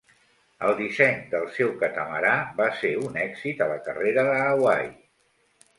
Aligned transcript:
El 0.67 0.71
disseny 0.77 1.19
del 1.33 1.45
seu 1.57 1.69
catamarà 1.83 2.33
va 2.63 2.69
ser 2.81 2.93
un 3.09 3.21
èxit 3.27 3.63
a 3.63 3.69
la 3.75 3.79
carrera 3.91 4.27
de 4.33 4.43
Hawaii. 4.49 4.93